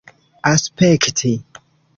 [0.53, 1.31] aspekti